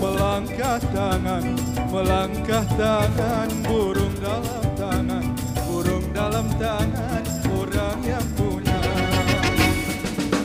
[0.00, 1.44] melangkah tangan
[1.92, 5.24] melangkah tangan burung dalam tangan
[5.68, 7.22] burung dalam tangan
[7.52, 8.80] orang yang punya.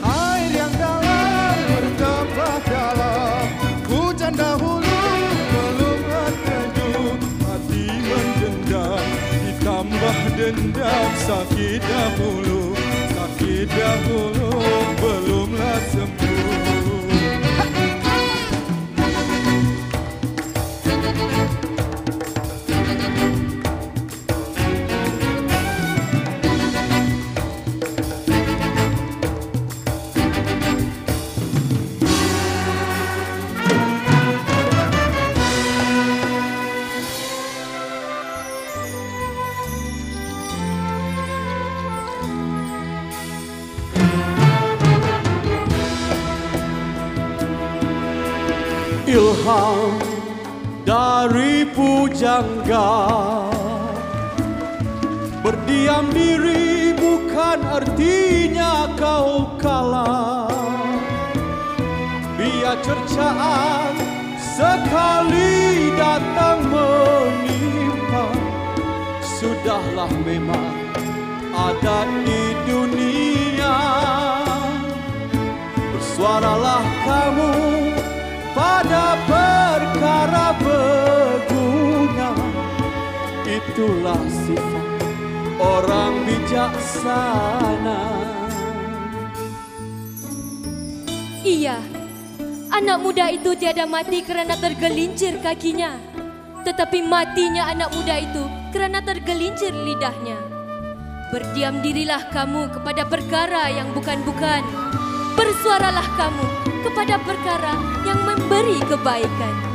[0.04, 3.44] Air yang dalam bertambah dalam
[3.88, 5.00] hujan dahulu
[5.48, 6.00] belum
[6.44, 7.16] teduh
[7.48, 9.06] hati mendendam
[9.48, 12.76] ditambah dendam sakit dahulu
[13.16, 14.50] sakit dahulu
[15.00, 16.29] belumlah sembuh
[49.20, 50.00] ilham
[50.88, 52.88] dari pujangga
[55.44, 60.52] Berdiam diri bukan artinya kau kalah.
[62.36, 63.96] Biar cercaan
[64.36, 68.28] sekali datang menimpa
[69.24, 70.76] Sudahlah memang
[71.56, 73.76] ada di dunia.
[75.96, 77.89] Bersuaralah kamu
[83.68, 84.86] Itulah sifat
[85.60, 88.00] orang bijaksana
[91.40, 91.80] Iya,
[92.68, 95.96] anak muda itu tiada mati kerana tergelincir kakinya.
[96.68, 98.44] Tetapi matinya anak muda itu
[98.76, 100.36] kerana tergelincir lidahnya.
[101.32, 104.60] Berdiam dirilah kamu kepada perkara yang bukan-bukan.
[105.32, 106.46] Bersuaralah kamu
[106.84, 107.72] kepada perkara
[108.04, 109.69] yang memberi kebaikan.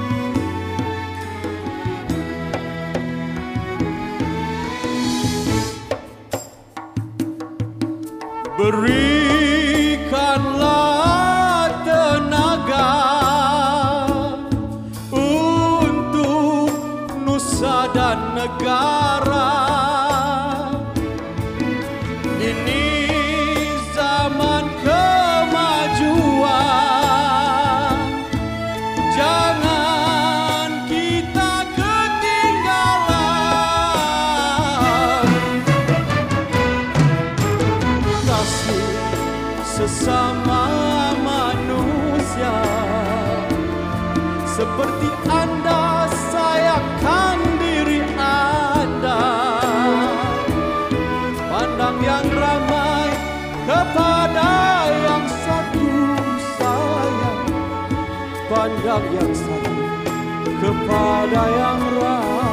[8.65, 9.25] Maria.
[39.75, 40.63] Sesama
[41.19, 42.56] manusia.
[44.47, 49.24] Seperti anda sayangkan diri anda.
[51.52, 53.12] Pandang yang ramai
[53.68, 54.52] kepada
[54.96, 55.92] yang satu
[56.56, 57.44] sayang.
[58.47, 59.75] Pandang yang satu
[60.63, 62.44] kepada yang ramai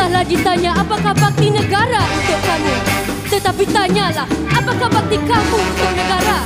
[0.00, 2.72] Usahlah ditanya apakah bakti negara untuk kamu.
[3.28, 6.38] Tetapi tanyalah apakah bakti kamu untuk negara.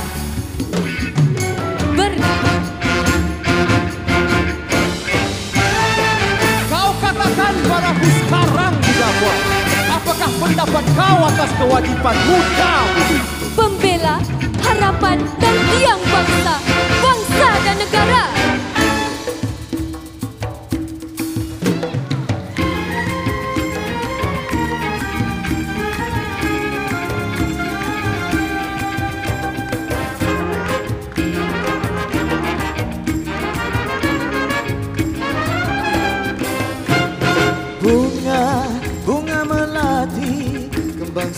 [1.95, 2.11] Ber
[6.67, 9.09] Kau katakan padaku sekarang juga
[9.87, 12.73] Apakah pendapat kau atas kewajiban muda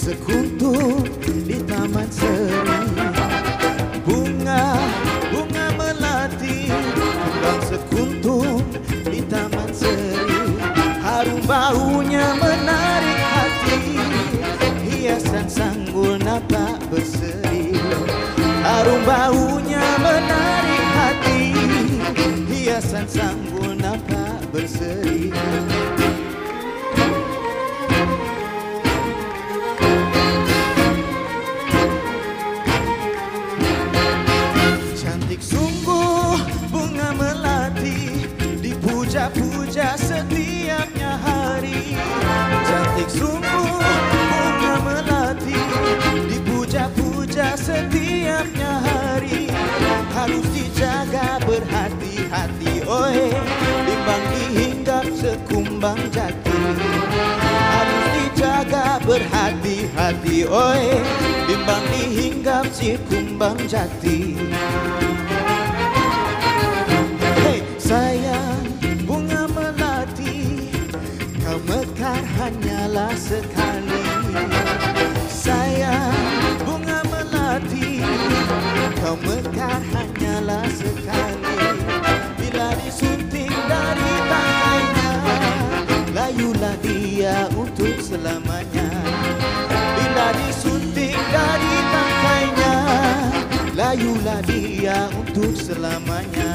[0.07, 2.79] Sekuntum di taman seri
[4.07, 4.79] Bunga,
[5.35, 8.63] bunga melati Kembang sekuntum
[9.03, 10.55] di taman seri
[11.03, 13.83] Harum baunya menarik hati
[14.87, 17.75] Hiasan sanggul napak berseri.
[18.63, 21.51] Harum baunya menarik hati
[22.47, 23.66] Hiasan sanggul
[56.17, 56.57] jati.
[57.45, 60.85] Harus dijaga berhati-hati Oi,
[61.45, 64.33] bimbang dihinggap masjid kumbang jati.
[67.45, 68.65] Hei sayang
[69.05, 70.69] bunga melati
[71.41, 74.03] Kau mekar hanyalah sekali.
[75.29, 78.01] Sayang bunga melati
[79.01, 81.36] Kau mekar hanyalah sekali
[88.27, 88.89] selamanya.
[89.95, 92.75] Bila disunting dari tangkainya
[93.71, 96.51] Layulah dia untuk selamanya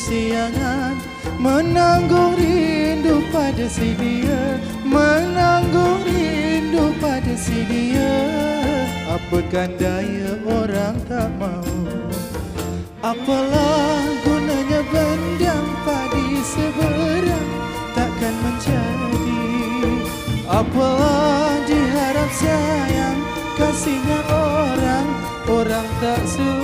[0.00, 0.96] kesiangan
[1.36, 8.16] Menanggung rindu pada si dia Menanggung rindu pada si dia.
[9.12, 11.68] Apakah daya orang tak mau?
[13.04, 17.50] Apalah gunanya bendang padi seberang
[17.92, 19.44] takkan menjadi?
[20.48, 23.20] Apalah diharap sayang
[23.60, 25.08] kasihnya orang
[25.44, 26.59] orang tak sudi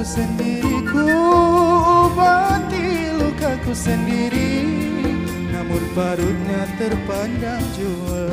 [0.00, 1.04] lukaku sendiri ku
[2.08, 4.64] obati lukaku sendiri
[5.52, 8.24] namun parutnya terpandang jua?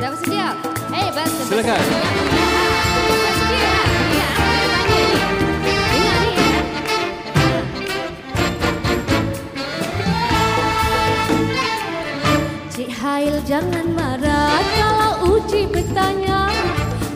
[0.00, 1.12] Eh.
[1.44, 2.09] Silakan.
[13.50, 14.62] Jangan marah.
[14.78, 16.46] Kalau Uci bertanya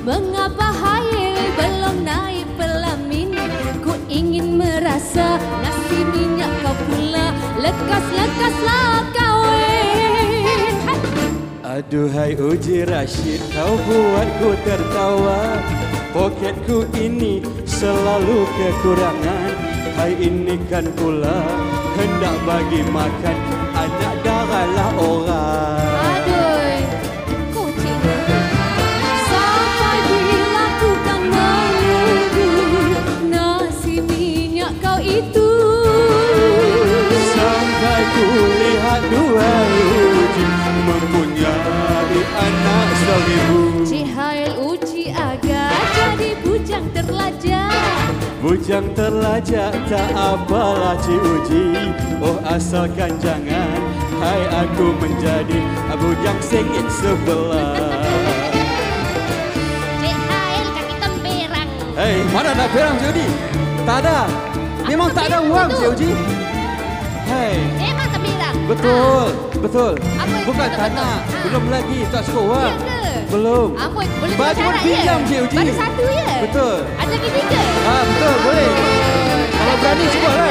[0.02, 3.38] Mengapa Hail belum naik pelamin?
[3.86, 7.30] Ku ingin merasa nasi minyak kau pula.
[7.62, 11.78] Lekas-lekaslah kahwin Hai.
[11.78, 15.62] Aduhai Uji Rashid kau buatku tertawa.
[16.10, 19.54] Poketku ini selalu kekurangan.
[19.94, 21.46] Hai ini kan pula
[21.94, 23.38] hendak bagi makan.
[23.74, 25.53] Anak darahlah orang
[48.44, 51.80] Bujang terlajak tak apalah Cik Uji
[52.20, 53.80] Oh asalkan jangan
[54.20, 55.64] Hai aku menjadi
[55.96, 57.72] bujang sengit sebelah.
[59.96, 60.16] Cik
[60.76, 61.68] kaki temperang.
[61.96, 63.26] Hei mana nak perang Cik Uji?
[63.88, 64.28] Tak ada.
[64.92, 66.12] Memang tak ada wang Cik Uji
[67.24, 67.56] Hei.
[67.80, 69.92] Memang temperang Betul, betul.
[70.20, 71.08] Apa Bukan Ha.
[71.48, 72.93] belum lagi tak cukup wang.
[73.34, 73.40] Ya?
[73.42, 73.74] Belum.
[73.74, 75.40] Amboi, boleh Baju dua pun syarat pinjam ya?
[75.50, 76.38] Baru satu ya?
[76.46, 76.76] Betul.
[77.02, 77.60] Ada lagi tiga?
[77.82, 78.68] Ah betul, boleh.
[79.58, 80.34] Kalau berani cuba lah.
[80.38, 80.43] Ada.